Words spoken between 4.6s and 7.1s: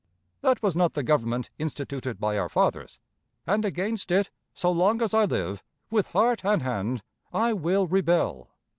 long as I live, with heart and hand,